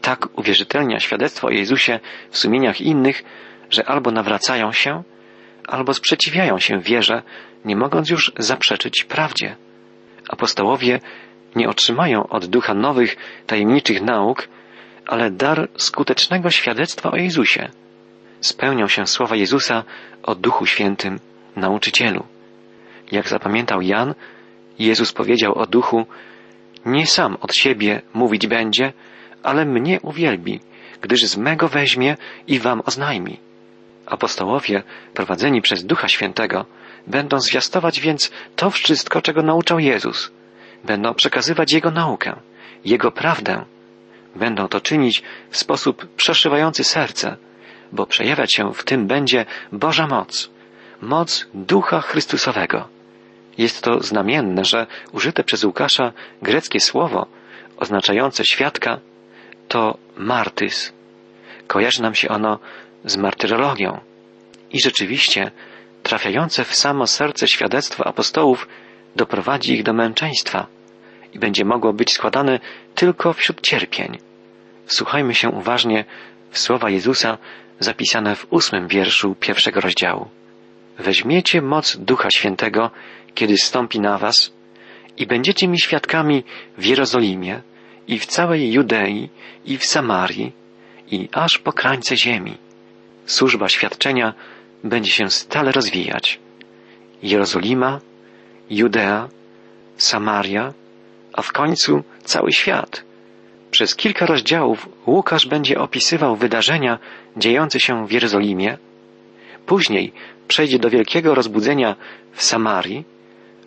tak 0.00 0.38
uwierzytelnia 0.38 1.00
świadectwo 1.00 1.46
o 1.46 1.50
Jezusie 1.50 2.00
w 2.30 2.38
sumieniach 2.38 2.80
innych, 2.80 3.24
że 3.70 3.88
albo 3.88 4.10
nawracają 4.10 4.72
się, 4.72 5.02
albo 5.68 5.94
sprzeciwiają 5.94 6.58
się 6.58 6.78
wierze, 6.78 7.22
nie 7.64 7.76
mogąc 7.76 8.10
już 8.10 8.32
zaprzeczyć 8.38 9.04
prawdzie. 9.04 9.56
Apostołowie 10.28 11.00
nie 11.56 11.68
otrzymają 11.68 12.28
od 12.28 12.46
ducha 12.46 12.74
nowych, 12.74 13.16
tajemniczych 13.46 14.02
nauk, 14.02 14.48
ale 15.06 15.30
dar 15.30 15.68
skutecznego 15.76 16.50
świadectwa 16.50 17.10
o 17.10 17.16
Jezusie. 17.16 17.68
Spełnią 18.40 18.88
się 18.88 19.06
słowa 19.06 19.36
Jezusa 19.36 19.84
o 20.22 20.34
Duchu 20.34 20.66
Świętym, 20.66 21.20
nauczycielu. 21.56 22.24
Jak 23.12 23.28
zapamiętał 23.28 23.82
Jan, 23.82 24.14
Jezus 24.78 25.12
powiedział 25.12 25.54
o 25.58 25.66
Duchu, 25.66 26.06
nie 26.86 27.06
sam 27.06 27.36
od 27.40 27.54
siebie 27.54 28.02
mówić 28.14 28.46
będzie, 28.46 28.92
ale 29.42 29.64
mnie 29.64 30.00
uwielbi, 30.00 30.60
gdyż 31.00 31.22
z 31.26 31.36
mego 31.36 31.68
weźmie 31.68 32.16
i 32.46 32.58
wam 32.58 32.82
oznajmi. 32.86 33.40
Apostołowie, 34.06 34.82
prowadzeni 35.14 35.62
przez 35.62 35.84
Ducha 35.84 36.08
Świętego, 36.08 36.66
będą 37.06 37.40
zwiastować 37.40 38.00
więc 38.00 38.30
to 38.56 38.70
wszystko, 38.70 39.22
czego 39.22 39.42
nauczał 39.42 39.78
Jezus. 39.78 40.30
Będą 40.84 41.14
przekazywać 41.14 41.72
Jego 41.72 41.90
naukę, 41.90 42.36
Jego 42.84 43.12
prawdę. 43.12 43.64
Będą 44.36 44.68
to 44.68 44.80
czynić 44.80 45.22
w 45.50 45.56
sposób 45.56 46.06
przeszywający 46.16 46.84
serce, 46.84 47.36
bo 47.92 48.06
przejawiać 48.06 48.54
się 48.54 48.74
w 48.74 48.84
tym 48.84 49.06
będzie 49.06 49.46
Boża 49.72 50.06
moc, 50.06 50.50
moc 51.00 51.46
Ducha 51.54 52.00
Chrystusowego. 52.00 52.93
Jest 53.58 53.82
to 53.82 54.00
znamienne, 54.00 54.64
że 54.64 54.86
użyte 55.12 55.44
przez 55.44 55.64
Łukasza 55.64 56.12
greckie 56.42 56.80
słowo 56.80 57.26
oznaczające 57.76 58.44
świadka 58.44 59.00
to 59.68 59.98
martys. 60.16 60.92
Kojarzy 61.66 62.02
nam 62.02 62.14
się 62.14 62.28
ono 62.28 62.58
z 63.04 63.16
martyrologią. 63.16 64.00
I 64.72 64.80
rzeczywiście, 64.80 65.50
trafiające 66.02 66.64
w 66.64 66.74
samo 66.74 67.06
serce 67.06 67.48
świadectwo 67.48 68.06
apostołów 68.06 68.68
doprowadzi 69.16 69.72
ich 69.72 69.82
do 69.82 69.92
męczeństwa 69.92 70.66
i 71.32 71.38
będzie 71.38 71.64
mogło 71.64 71.92
być 71.92 72.12
składane 72.12 72.60
tylko 72.94 73.32
wśród 73.32 73.60
cierpień. 73.60 74.18
Słuchajmy 74.86 75.34
się 75.34 75.48
uważnie 75.48 76.04
w 76.50 76.58
słowa 76.58 76.90
Jezusa 76.90 77.38
zapisane 77.80 78.36
w 78.36 78.46
ósmym 78.50 78.88
wierszu 78.88 79.34
pierwszego 79.40 79.80
rozdziału. 79.80 80.28
Weźmiecie 80.98 81.62
moc 81.62 81.96
Ducha 81.96 82.30
Świętego, 82.30 82.90
kiedy 83.34 83.56
stąpi 83.56 84.00
na 84.00 84.18
was 84.18 84.52
i 85.16 85.26
będziecie 85.26 85.68
mi 85.68 85.80
świadkami 85.80 86.44
w 86.78 86.84
Jerozolimie 86.84 87.62
i 88.08 88.18
w 88.18 88.26
całej 88.26 88.72
Judei 88.72 89.28
i 89.64 89.78
w 89.78 89.84
Samarii 89.84 90.52
i 91.10 91.28
aż 91.32 91.58
po 91.58 91.72
krańce 91.72 92.16
ziemi 92.16 92.58
służba 93.26 93.68
świadczenia 93.68 94.34
będzie 94.84 95.10
się 95.10 95.30
stale 95.30 95.72
rozwijać. 95.72 96.40
Jerozolima, 97.22 98.00
Judea, 98.70 99.28
Samaria, 99.96 100.72
a 101.32 101.42
w 101.42 101.52
końcu 101.52 102.02
cały 102.24 102.52
świat. 102.52 103.04
Przez 103.70 103.96
kilka 103.96 104.26
rozdziałów 104.26 104.88
Łukasz 105.06 105.46
będzie 105.46 105.78
opisywał 105.78 106.36
wydarzenia 106.36 106.98
dziejące 107.36 107.80
się 107.80 108.06
w 108.06 108.12
Jerozolimie. 108.12 108.78
Później 109.66 110.12
przejdzie 110.48 110.78
do 110.78 110.90
wielkiego 110.90 111.34
rozbudzenia 111.34 111.96
w 112.32 112.42
Samarii, 112.42 113.04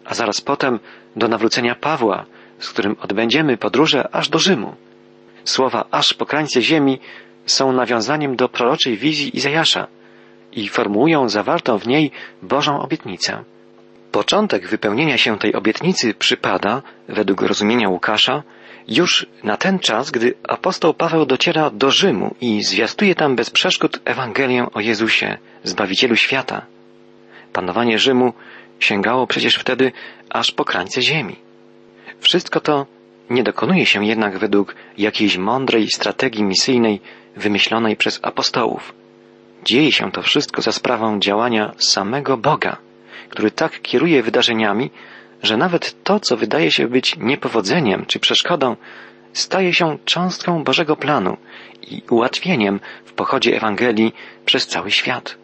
a 0.06 0.14
zaraz 0.14 0.42
potem 0.42 0.80
do 1.16 1.28
nawrócenia 1.28 1.76
Pawła, 1.76 2.26
z 2.60 2.70
którym 2.70 2.96
odbędziemy 3.02 3.58
podróżę 3.58 4.10
aż 4.12 4.30
do 4.30 4.40
Rzymu. 4.40 4.76
Słowa 5.44 5.86
aż 5.92 6.14
po 6.14 6.26
krańce 6.26 6.62
ziemi 6.62 7.00
są 7.46 7.72
nawiązaniem 7.72 8.36
do 8.36 8.50
proroczej 8.50 8.98
wizji 8.98 9.38
Izajasza 9.38 9.88
i 10.52 10.70
formułują 10.70 11.30
zawartą 11.30 11.78
w 11.78 11.88
niej 11.88 12.12
Bożą 12.42 12.82
obietnicę. 12.82 13.44
Początek 14.12 14.68
wypełnienia 14.68 15.18
się 15.18 15.40
tej 15.40 15.54
obietnicy 15.54 16.14
przypada, 16.14 16.82
według 17.08 17.42
rozumienia 17.42 17.90
Łukasza, 17.90 18.44
już 18.88 19.26
na 19.44 19.58
ten 19.58 19.80
czas, 19.80 20.12
gdy 20.12 20.34
apostoł 20.44 20.94
Paweł 20.94 21.26
dociera 21.26 21.70
do 21.70 21.92
Rzymu 21.92 22.36
i 22.42 22.64
zwiastuje 22.64 23.16
tam 23.16 23.36
bez 23.36 23.50
przeszkód 23.50 24.00
Ewangelię 24.06 24.66
o 24.74 24.80
Jezusie, 24.80 25.38
Zbawicielu 25.64 26.16
świata. 26.16 26.66
Panowanie 27.54 28.00
Rzymu 28.00 28.34
sięgało 28.80 29.28
przecież 29.28 29.56
wtedy 29.56 29.92
aż 30.30 30.52
po 30.52 30.66
krańce 30.66 31.02
ziemi. 31.02 31.36
Wszystko 32.20 32.60
to 32.60 32.86
nie 33.30 33.44
dokonuje 33.44 33.86
się 33.86 34.06
jednak 34.06 34.38
według 34.38 34.76
jakiejś 34.98 35.38
mądrej 35.38 35.88
strategii 35.88 36.44
misyjnej 36.44 37.02
wymyślonej 37.36 37.96
przez 37.96 38.20
apostołów. 38.24 38.94
Dzieje 39.64 39.92
się 39.92 40.12
to 40.12 40.22
wszystko 40.22 40.62
za 40.62 40.72
sprawą 40.72 41.20
działania 41.20 41.74
samego 41.78 42.38
Boga, 42.38 42.78
który 43.30 43.52
tak 43.52 43.82
kieruje 43.82 44.24
wydarzeniami, 44.24 44.92
że 45.44 45.58
nawet 45.58 46.04
to, 46.04 46.20
co 46.20 46.38
wydaje 46.38 46.72
się 46.72 46.88
być 46.88 47.18
niepowodzeniem 47.18 48.06
czy 48.06 48.20
przeszkodą, 48.20 48.76
staje 49.34 49.74
się 49.74 49.98
cząstką 50.06 50.64
Bożego 50.64 50.96
planu 50.96 51.38
i 51.92 52.02
ułatwieniem 52.10 52.80
w 53.06 53.14
pochodzie 53.14 53.56
Ewangelii 53.56 54.14
przez 54.46 54.68
cały 54.68 54.92
świat. 54.92 55.38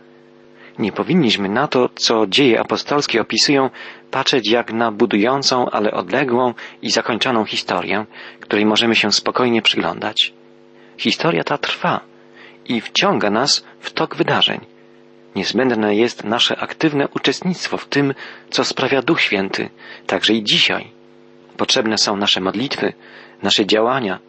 Nie 0.80 0.92
powinniśmy 0.92 1.50
na 1.50 1.68
to, 1.68 1.90
co 1.96 2.28
dzieje 2.28 2.60
apostolskie 2.60 3.22
opisują, 3.22 3.70
patrzeć 4.12 4.50
jak 4.50 4.74
na 4.74 4.92
budującą, 4.92 5.70
ale 5.70 5.92
odległą 5.92 6.54
i 6.82 6.92
zakończoną 6.92 7.46
historię, 7.46 8.06
której 8.40 8.66
możemy 8.66 8.96
się 8.96 9.12
spokojnie 9.12 9.62
przyglądać. 9.62 10.34
Historia 10.98 11.44
ta 11.44 11.58
trwa 11.58 12.00
i 12.66 12.82
wciąga 12.82 13.30
nas 13.30 13.66
w 13.80 13.92
tok 13.92 14.16
wydarzeń. 14.16 14.73
Niezbędne 15.36 15.96
jest 15.96 16.24
nasze 16.24 16.58
aktywne 16.58 17.08
uczestnictwo 17.08 17.78
w 17.78 17.86
tym, 17.86 18.14
co 18.50 18.64
sprawia 18.64 19.02
Duch 19.02 19.22
Święty, 19.22 19.70
także 20.08 20.34
i 20.34 20.44
dzisiaj. 20.44 20.92
Potrzebne 21.58 21.98
są 21.98 22.18
nasze 22.18 22.42
modlitwy, 22.42 22.94
nasze 23.44 23.66
działania, 23.66 24.20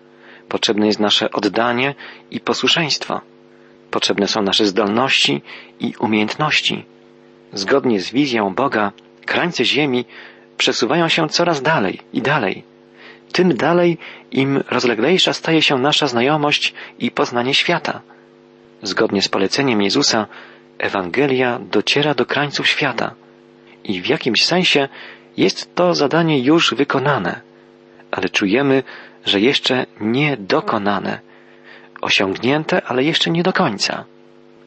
potrzebne 0.49 0.87
jest 0.87 1.01
nasze 1.01 1.31
oddanie 1.31 1.95
i 2.31 2.41
posłuszeństwo. 2.41 3.21
Potrzebne 3.91 4.29
są 4.29 4.43
nasze 4.43 4.67
zdolności 4.67 5.43
i 5.81 5.95
umiejętności. 5.99 6.85
Zgodnie 7.53 8.01
z 8.01 8.11
wizją 8.11 8.55
Boga, 8.55 8.93
krańce 9.27 9.65
Ziemi 9.65 10.05
przesuwają 10.57 11.09
się 11.09 11.29
coraz 11.29 11.63
dalej 11.63 12.01
i 12.13 12.23
dalej. 12.23 12.65
Tym 13.33 13.57
dalej, 13.57 13.99
im 14.31 14.63
rozleglejsza 14.71 15.33
staje 15.33 15.63
się 15.63 15.79
nasza 15.79 16.07
znajomość 16.07 16.75
i 16.99 17.11
poznanie 17.11 17.55
świata. 17.55 18.01
Zgodnie 18.83 19.23
z 19.23 19.29
poleceniem 19.29 19.83
Jezusa, 19.83 20.27
Ewangelia 20.79 21.59
dociera 21.71 22.15
do 22.15 22.27
krańców 22.27 22.69
świata 22.69 23.15
i 23.85 24.03
w 24.03 24.07
jakimś 24.07 24.45
sensie 24.45 24.89
jest 25.37 25.75
to 25.75 25.95
zadanie 25.95 26.41
już 26.41 26.75
wykonane, 26.75 27.41
ale 28.11 28.29
czujemy, 28.29 28.83
że 29.25 29.41
jeszcze 29.41 29.87
nie 30.01 30.37
dokonane, 30.37 31.21
osiągnięte, 32.01 32.83
ale 32.87 33.05
jeszcze 33.05 33.31
nie 33.31 33.43
do 33.43 33.53
końca. 33.53 34.05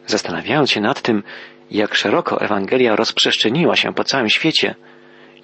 Zastanawiając 0.06 0.72
się 0.72 0.82
nad 0.82 1.02
tym, 1.02 1.24
jak 1.72 1.96
szeroko 1.96 2.42
Ewangelia 2.42 2.96
rozprzestrzeniła 2.96 3.76
się 3.76 3.94
po 3.94 4.04
całym 4.04 4.30
świecie, 4.30 4.76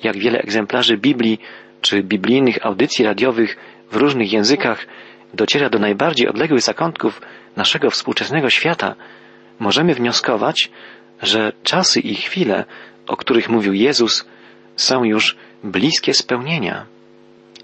jak 0.04 0.18
wiele 0.18 0.40
egzemplarzy 0.40 0.98
Biblii 0.98 1.40
czy 1.82 2.04
biblijnych 2.04 2.66
audycji 2.66 3.06
radiowych 3.06 3.58
w 3.92 3.96
różnych 3.96 4.34
językach 4.34 4.86
dociera 5.34 5.70
do 5.70 5.80
najbardziej 5.80 6.28
odległych 6.28 6.62
zakątków 6.62 7.22
naszego 7.56 7.90
współczesnego 7.90 8.50
świata, 8.50 8.96
możemy 9.64 9.96
wnioskować, 9.96 10.72
że 11.22 11.52
czasy 11.64 12.00
i 12.00 12.16
chwile, 12.16 12.66
o 13.08 13.18
których 13.18 13.50
mówił 13.50 13.74
Jezus, 13.74 14.26
są 14.76 15.04
już 15.04 15.38
bliskie 15.64 16.14
spełnienia. 16.14 16.86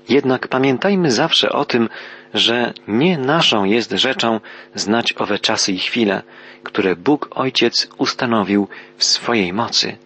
Jednak 0.10 0.48
pamiętajmy 0.48 1.12
zawsze 1.12 1.50
o 1.50 1.66
tym, 1.66 1.90
że 2.34 2.74
nie 2.88 3.18
naszą 3.18 3.64
jest 3.64 3.92
rzeczą 3.92 4.40
znać 4.76 5.14
owe 5.18 5.40
czasy 5.40 5.72
i 5.72 5.80
chwile, 5.80 6.24
które 6.64 6.96
Bóg 6.96 7.30
Ojciec 7.32 7.88
ustanowił 7.98 8.68
w 8.98 9.04
swojej 9.04 9.54
mocy. 9.54 9.98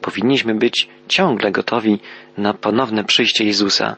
Powinniśmy 0.00 0.54
być 0.54 0.88
ciągle 1.08 1.52
gotowi 1.52 2.00
na 2.38 2.54
ponowne 2.54 3.04
przyjście 3.04 3.44
Jezusa. 3.44 3.96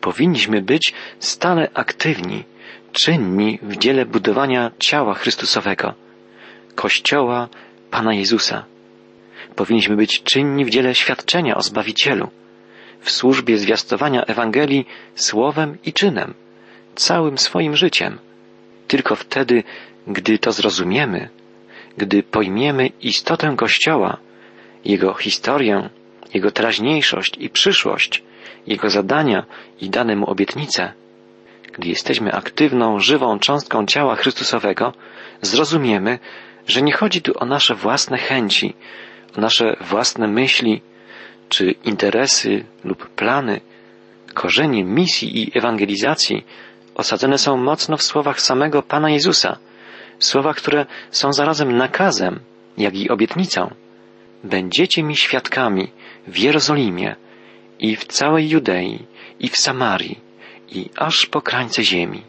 Powinniśmy 0.00 0.62
być 0.62 0.94
stale 1.18 1.70
aktywni, 1.74 2.44
czynni 2.92 3.58
w 3.62 3.76
dziele 3.76 4.06
budowania 4.06 4.70
ciała 4.78 5.14
Chrystusowego, 5.14 6.07
Kościoła 6.78 7.48
Pana 7.90 8.14
Jezusa. 8.14 8.64
Powinniśmy 9.56 9.96
być 9.96 10.22
czynni 10.22 10.64
w 10.64 10.70
dziele 10.70 10.94
świadczenia 10.94 11.56
o 11.56 11.62
Zbawicielu, 11.62 12.28
w 13.00 13.10
służbie 13.10 13.58
zwiastowania 13.58 14.24
Ewangelii 14.24 14.86
słowem 15.14 15.78
i 15.84 15.92
czynem, 15.92 16.34
całym 16.94 17.38
swoim 17.38 17.76
życiem. 17.76 18.18
Tylko 18.88 19.16
wtedy, 19.16 19.64
gdy 20.06 20.38
to 20.38 20.52
zrozumiemy, 20.52 21.28
gdy 21.96 22.22
pojmiemy 22.22 22.90
istotę 23.02 23.54
Kościoła, 23.56 24.16
jego 24.84 25.14
historię, 25.14 25.90
jego 26.34 26.50
teraźniejszość 26.50 27.34
i 27.38 27.50
przyszłość, 27.50 28.22
jego 28.66 28.90
zadania 28.90 29.46
i 29.80 29.90
dane 29.90 30.16
mu 30.16 30.30
obietnice, 30.30 30.92
gdy 31.72 31.88
jesteśmy 31.88 32.32
aktywną, 32.32 33.00
żywą 33.00 33.38
cząstką 33.38 33.86
ciała 33.86 34.16
Chrystusowego, 34.16 34.92
zrozumiemy, 35.42 36.18
że 36.68 36.82
nie 36.82 36.92
chodzi 36.92 37.22
tu 37.22 37.32
o 37.36 37.44
nasze 37.44 37.74
własne 37.74 38.18
chęci, 38.18 38.74
o 39.38 39.40
nasze 39.40 39.76
własne 39.80 40.28
myśli, 40.28 40.82
czy 41.48 41.74
interesy 41.84 42.64
lub 42.84 43.08
plany. 43.08 43.60
Korzenie 44.34 44.84
misji 44.84 45.42
i 45.42 45.58
ewangelizacji 45.58 46.44
osadzone 46.94 47.38
są 47.38 47.56
mocno 47.56 47.96
w 47.96 48.02
słowach 48.02 48.40
samego 48.40 48.82
Pana 48.82 49.10
Jezusa, 49.10 49.58
słowach, 50.18 50.56
które 50.56 50.86
są 51.10 51.32
zarazem 51.32 51.76
nakazem, 51.76 52.40
jak 52.78 52.94
i 52.94 53.10
obietnicą. 53.10 53.74
Będziecie 54.44 55.02
mi 55.02 55.16
świadkami 55.16 55.88
w 56.26 56.38
Jerozolimie 56.38 57.16
i 57.78 57.96
w 57.96 58.04
całej 58.04 58.48
Judei 58.48 59.06
i 59.40 59.48
w 59.48 59.56
Samarii 59.56 60.20
i 60.68 60.90
aż 60.96 61.26
po 61.26 61.40
krańce 61.40 61.84
ziemi. 61.84 62.22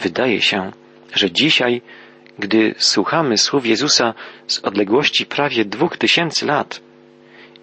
Wydaje 0.00 0.42
się, 0.42 0.72
że 1.14 1.30
dzisiaj, 1.30 1.82
gdy 2.38 2.74
słuchamy 2.78 3.38
słów 3.38 3.66
Jezusa 3.66 4.14
z 4.46 4.58
odległości 4.58 5.26
prawie 5.26 5.64
dwóch 5.64 5.96
tysięcy 5.96 6.46
lat 6.46 6.80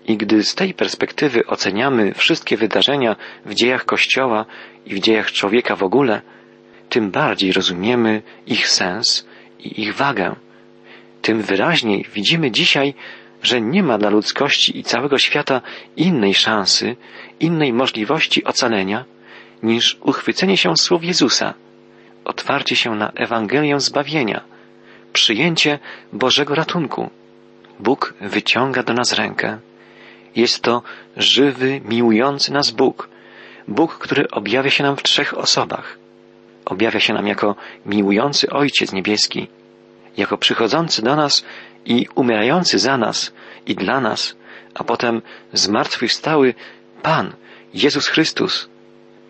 i 0.08 0.18
gdy 0.18 0.44
z 0.44 0.56
tej 0.56 0.74
perspektywy 0.74 1.46
oceniamy 1.46 2.14
wszystkie 2.14 2.58
wydarzenia 2.58 3.16
w 3.46 3.54
dziejach 3.54 3.86
Kościoła 3.86 4.46
i 4.86 4.96
w 4.96 5.00
dziejach 5.00 5.32
człowieka 5.32 5.76
w 5.76 5.84
ogóle, 5.84 6.22
tym 6.90 7.12
bardziej 7.12 7.52
rozumiemy 7.52 8.22
ich 8.48 8.68
sens 8.68 9.28
i 9.60 9.82
ich 9.82 9.96
wagę. 9.96 10.36
Tym 11.22 11.42
wyraźniej 11.42 12.06
widzimy 12.14 12.52
dzisiaj, 12.52 12.94
że 13.44 13.62
nie 13.62 13.84
ma 13.84 13.98
dla 13.98 14.10
ludzkości 14.10 14.80
i 14.80 14.84
całego 14.84 15.18
świata 15.18 15.62
innej 15.98 16.34
szansy, 16.34 16.96
innej 17.40 17.74
możliwości 17.74 18.44
ocalenia, 18.44 19.06
niż 19.64 19.98
uchwycenie 20.02 20.58
się 20.58 20.78
słów 20.78 21.04
Jezusa, 21.04 21.54
otwarcie 22.26 22.76
się 22.76 22.96
na 22.96 23.12
Ewangelię 23.12 23.80
zbawienia, 23.80 24.42
przyjęcie 25.14 25.80
Bożego 26.14 26.56
ratunku. 26.56 27.10
Bóg 27.80 28.14
wyciąga 28.22 28.84
do 28.84 28.94
nas 28.94 29.14
rękę. 29.14 29.60
Jest 30.36 30.62
to 30.62 30.82
żywy, 31.18 31.82
miłujący 31.86 32.54
nas 32.54 32.72
Bóg, 32.72 33.10
Bóg, 33.68 33.98
który 33.98 34.30
objawia 34.32 34.70
się 34.70 34.84
nam 34.84 34.96
w 34.96 35.04
trzech 35.04 35.38
osobach. 35.38 35.98
Objawia 36.66 37.00
się 37.00 37.14
nam 37.14 37.28
jako 37.28 37.56
miłujący 37.86 38.50
Ojciec 38.50 38.94
Niebieski, 38.94 39.48
jako 40.18 40.38
przychodzący 40.38 41.02
do 41.02 41.16
nas 41.16 41.46
i 41.86 42.08
umierający 42.16 42.80
za 42.80 42.98
nas 42.98 43.34
i 43.66 43.76
dla 43.76 44.02
nas, 44.02 44.36
a 44.74 44.84
potem 44.84 45.22
zmartwychwstały 45.54 46.54
Pan, 47.02 47.34
Jezus 47.74 48.08
Chrystus, 48.08 48.70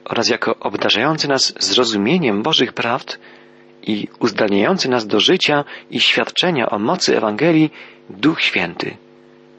oraz 0.06 0.30
jako 0.30 0.56
obdarzający 0.60 1.28
nas 1.28 1.54
zrozumieniem 1.60 2.44
Bożych 2.44 2.74
prawd 2.74 3.20
i 3.84 4.08
uzdalniający 4.20 4.90
nas 4.90 5.08
do 5.08 5.20
życia 5.20 5.64
i 5.92 6.00
świadczenia 6.00 6.70
o 6.70 6.80
mocy 6.80 7.18
Ewangelii 7.18 7.72
Duch 8.10 8.42
Święty. 8.42 8.98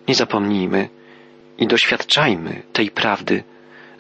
Nie 0.09 0.15
zapomnijmy 0.15 0.89
i 1.59 1.67
doświadczajmy 1.67 2.63
tej 2.73 2.91
prawdy, 2.91 3.45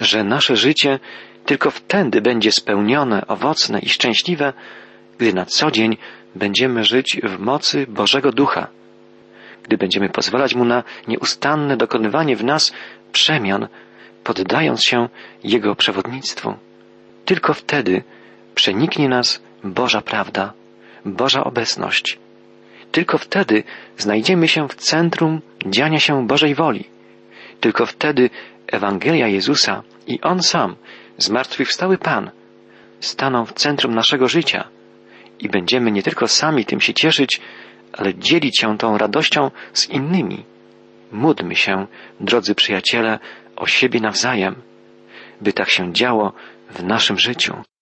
że 0.00 0.24
nasze 0.24 0.56
życie 0.56 0.98
tylko 1.44 1.70
wtedy 1.70 2.20
będzie 2.20 2.52
spełnione, 2.52 3.26
owocne 3.26 3.78
i 3.78 3.88
szczęśliwe, 3.88 4.52
gdy 5.18 5.34
na 5.34 5.46
co 5.46 5.70
dzień 5.70 5.96
będziemy 6.34 6.84
żyć 6.84 7.20
w 7.22 7.38
mocy 7.38 7.86
Bożego 7.86 8.32
Ducha, 8.32 8.66
gdy 9.62 9.78
będziemy 9.78 10.08
pozwalać 10.08 10.54
Mu 10.54 10.64
na 10.64 10.82
nieustanne 11.08 11.76
dokonywanie 11.76 12.36
w 12.36 12.44
nas 12.44 12.72
przemian, 13.12 13.68
poddając 14.24 14.84
się 14.84 15.08
Jego 15.44 15.74
przewodnictwu. 15.74 16.54
Tylko 17.24 17.54
wtedy 17.54 18.02
przeniknie 18.54 19.08
nas 19.08 19.42
Boża 19.64 20.00
prawda, 20.00 20.52
Boża 21.04 21.44
obecność. 21.44 22.18
Tylko 22.92 23.18
wtedy 23.18 23.62
znajdziemy 23.96 24.48
się 24.48 24.68
w 24.68 24.74
centrum 24.74 25.40
dziania 25.66 25.98
się 25.98 26.26
Bożej 26.26 26.54
woli. 26.54 26.84
Tylko 27.60 27.86
wtedy 27.86 28.30
Ewangelia 28.66 29.28
Jezusa 29.28 29.82
i 30.06 30.20
On 30.20 30.42
sam, 30.42 30.76
zmartwychwstały 31.18 31.98
Pan, 31.98 32.30
staną 33.00 33.46
w 33.46 33.52
centrum 33.52 33.94
naszego 33.94 34.28
życia 34.28 34.68
i 35.38 35.48
będziemy 35.48 35.90
nie 35.90 36.02
tylko 36.02 36.28
sami 36.28 36.64
tym 36.64 36.80
się 36.80 36.94
cieszyć, 36.94 37.40
ale 37.92 38.14
dzielić 38.14 38.60
się 38.60 38.78
tą 38.78 38.98
radością 38.98 39.50
z 39.72 39.88
innymi. 39.88 40.44
Módlmy 41.12 41.56
się, 41.56 41.86
drodzy 42.20 42.54
przyjaciele, 42.54 43.18
o 43.56 43.66
siebie 43.66 44.00
nawzajem, 44.00 44.62
by 45.40 45.52
tak 45.52 45.70
się 45.70 45.92
działo 45.92 46.32
w 46.70 46.82
naszym 46.84 47.18
życiu. 47.18 47.70